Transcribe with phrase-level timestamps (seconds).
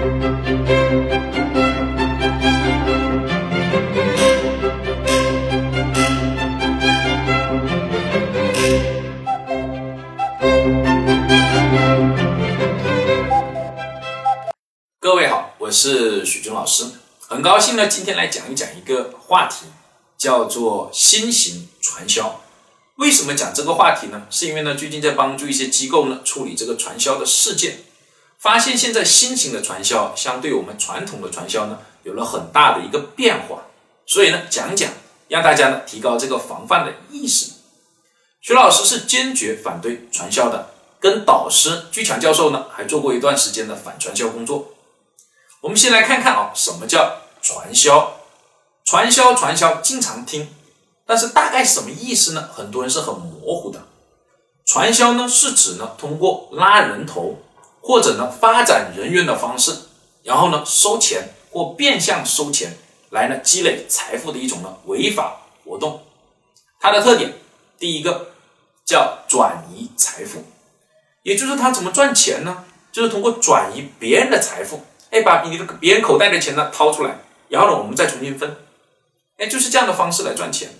[0.00, 0.06] 各
[15.16, 16.84] 位好，我是许军老师，
[17.28, 19.66] 很高兴呢，今天来讲一讲一个话题，
[20.16, 22.40] 叫做新型传销。
[22.96, 24.26] 为什么讲这个话题呢？
[24.30, 27.84] 是因为呢，最近在帮助一些机构呢处理这个传销的事件，
[28.40, 33.64] 发现现在新型的传销相对我们传统的传销呢有了很大的一个变化，
[34.06, 34.90] 所以呢，讲讲
[35.28, 37.52] 让大家呢提高这个防范的意识。
[38.40, 44.72] 徐老师是坚决反对传销的，跟导师居强教授呢还做过一段时间的反传销工作。
[45.60, 48.16] 我们先来看看啊，什么叫传销？
[48.86, 50.48] 传销，传销，经常听，
[51.06, 52.48] 但是大概什么意思呢？
[52.50, 53.86] 很多人是很模糊的。
[54.64, 57.38] 传销呢，是指呢通过拉人头
[57.80, 59.74] 或者呢发展人员的方式，
[60.22, 62.76] 然后呢收钱或变相收钱
[63.10, 66.02] 来呢积累财富的一种呢违法活动。
[66.80, 67.34] 它的特点，
[67.78, 68.32] 第一个
[68.84, 70.44] 叫转移财富，
[71.22, 72.64] 也就是他怎么赚钱呢？
[72.92, 74.82] 就是通过转移别人的财富。
[75.10, 78.56] 哎，把你的别人口袋的钱呢掏出来，然后呢，我们再重新分，
[79.38, 80.70] 哎，就是这样的方式来赚钱。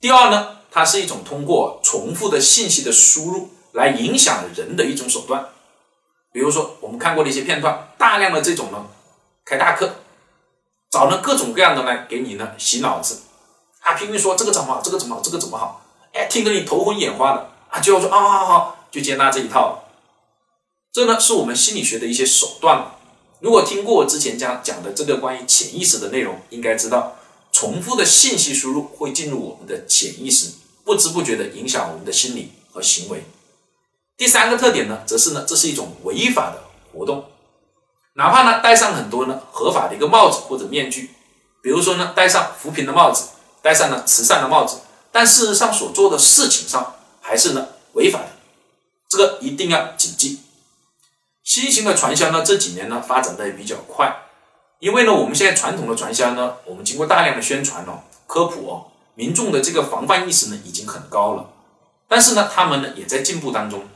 [0.00, 5.46] 第二呢，它是一种通过重复的信息的输入来影响人的一种手段。
[6.32, 8.86] 比如说，我们看过的一些片段，大量的这种呢，
[9.44, 9.96] 开大课，
[10.90, 13.22] 找呢各种各样的来给你呢洗脑子，
[13.80, 19.84] 啊，拼命说这个怎么好，这个怎么好，这个怎么好，哎，听得你头昏眼花的，啊，就要说啊，好好，就接纳这一套。
[20.92, 22.92] 这呢，是我们心理学的一些手段。
[23.40, 27.16] 如果听过我之前讲讲的这个关于潜意识的内容，应该知道，
[27.52, 30.52] 重复的信息输入会进入我们的潜意识，
[30.84, 33.24] 不知不觉的影响我们的心理和行为。
[34.18, 36.58] 第三个特点呢，则是呢，这是一种违法的
[36.92, 37.24] 活动，
[38.14, 41.10] 哪怕呢戴上很多呢合法的一个帽子或者面具，
[41.62, 43.28] 比如说呢戴上扶贫的帽子，
[43.62, 44.80] 戴上了慈善的帽子，
[45.12, 48.30] 但事实上所做的事情上还是呢违法的，
[49.08, 50.40] 这个一定要谨记。
[51.44, 54.12] 新型的传销呢，这几年呢发展的也比较快，
[54.80, 61.50] 因为呢，我们现在传统的传销呢，我们经过大量的宣传哦、科普哦，民众的这个防范意识呢已经很高了。
[62.08, 63.86] 但是呢，他们呢也在进步当中。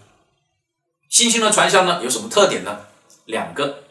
[1.13, 2.87] 新兴的传销呢有什么特点呢？
[3.27, 3.85] 两个，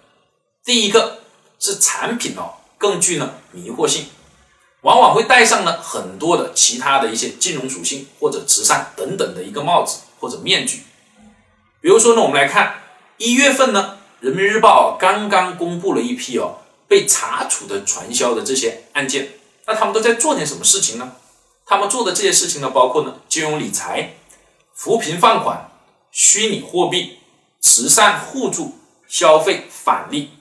[0.65, 1.19] 第一个
[1.59, 4.07] 是产品哦更具呢迷惑性，
[4.81, 10.81] 往往会戴上呢很多的其他的一些金融属性或者慈善等等的一个帽子或者面具。
[11.79, 12.77] 比如说呢，我们来看。
[13.17, 16.57] 一月份呢，人民日报刚刚公布了一批哦
[16.87, 19.33] 被查处的传销的这些案件，
[19.67, 21.11] 那他们都在做点什么事情呢？
[21.67, 24.15] 他们做的这些事情呢，包括呢金融理财、
[24.73, 25.70] 扶贫放款、
[26.11, 27.19] 虚拟货币、
[27.59, 28.77] 慈善互助、
[29.07, 30.31] 消费返利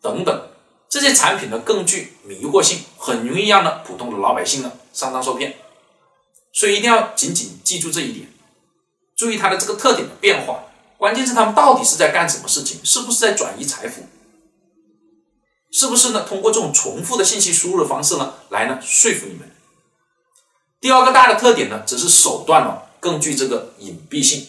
[0.00, 0.48] 等等，
[0.88, 5.56] 这些产品呢更具迷惑性，很容易让呢普通的老百姓呢上当受骗，
[6.52, 8.32] 所以一定要紧紧记住这一点，
[9.16, 10.64] 注意它的这个特点的变化。
[10.96, 12.80] 关键是他们到底是在干什么事情？
[12.84, 14.02] 是不是在转移财富？
[15.70, 16.24] 是不是呢？
[16.26, 19.48] 通过这种重复的信息输入的方式呢，来呢说服你们？
[20.80, 24.46] 第二个大的特点呢，则是手段哦更具这个隐蔽性。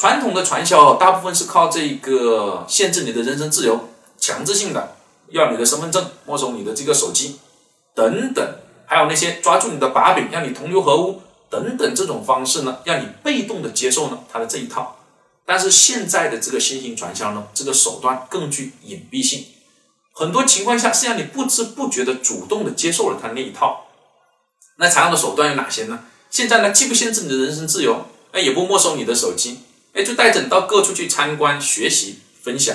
[0.00, 4.96] 传统的传销大部分是靠这个限制你的人身自由，强制性的
[5.28, 7.38] 要你的身份证，没收你的这个手机
[7.94, 8.42] 等等，
[8.86, 14.96] 还有那些抓住你的把柄，让你同流合污等等这种方式呢，让你被动的接受呢他的这一套。
[15.44, 19.44] 但是现在的这个新型传销呢，这个手段更具隐蔽性，
[20.14, 23.84] 很多情况下是让你不知不觉的主动的接受了他那一套。
[24.78, 26.04] 那常用的手段有哪些呢？
[26.30, 29.58] 现在呢，既不限制你的人身自由，哎，也不没收你的手机，
[29.94, 32.74] 哎，就带着你到各处去参观、学习、分享，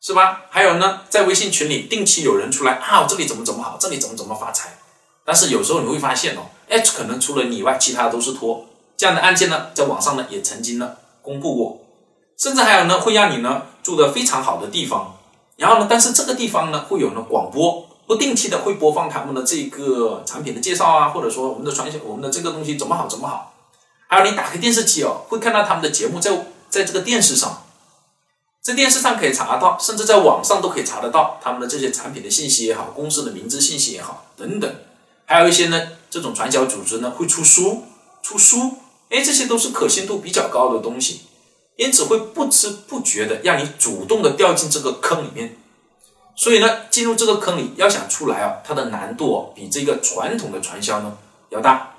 [0.00, 0.42] 是吧？
[0.50, 4.78] 还有呢，在微信群里定期有人出来啊，这里怎么怎么好，这里怎么怎么发财。
[5.24, 8.66] 但是有时候你会发现哦，哎，可能除了你以外，其他都是托。
[8.96, 10.96] 这样的案件呢，在网上呢也曾经呢。
[11.22, 11.84] 公布过，
[12.38, 15.18] 甚至还有呢，会让你呢住的非常好的地方，
[15.58, 23.52] 然后呢，但是这个地方呢会有呢广播，不定期的会播放他们的这个产品的介绍啊，或者说我们的传销，我们的这个东西怎么好怎么好。
[24.10, 26.32] 还有你打开电视机哦，会看到他们的节目在
[26.68, 27.62] 在这个电视上，
[28.60, 34.68] 在电视上可以查到，甚至在网上都可以查得到他们的这些产品的信息也好，公司的名字信息也好等等。
[35.26, 37.84] 还有一些呢，这种传销组织呢会出书，
[38.20, 38.78] 出书。
[39.10, 41.20] 哎，这些都是可信度比较高的东西，
[41.76, 45.56] 因此会不知不觉的让你主动的掉进这个坑里面。
[46.34, 51.16] 所以呢，进入这个坑里要想出来啊，它的难度哦比这个传统的传销呢
[51.50, 51.89] 要大。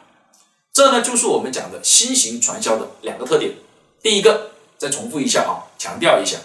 [0.74, 3.54] 这呢就是我们讲的新型传销的两个特点。
[4.02, 6.38] 第一个，再重复一下啊，强调一下。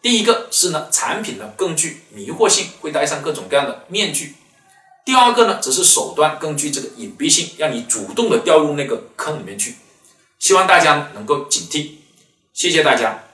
[0.00, 4.34] 第一个是呢，产品呢更具迷惑性，会戴上各种各样的面具；
[5.04, 9.76] 第二个呢，则是手段更具这个隐蔽性，让你主动的掉入那个坑里面去。
[10.38, 11.92] 希望大家能够警惕。
[12.52, 13.24] 谢谢大家。